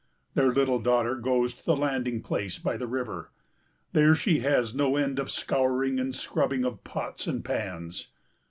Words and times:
Their 0.33 0.51
little 0.51 0.79
daughter 0.79 1.13
goes 1.13 1.53
to 1.53 1.63
the 1.63 1.75
landing 1.75 2.23
place 2.23 2.57
by 2.57 2.75
the 2.75 2.87
river; 2.87 3.29
there 3.93 4.15
she 4.15 4.39
has 4.39 4.73
no 4.73 4.95
end 4.95 5.19
of 5.19 5.29
scouring 5.29 5.99
and 5.99 6.15
scrubbing 6.15 6.65
of 6.65 6.83
pots 6.83 7.27
and 7.27 7.45
pans. 7.45 8.07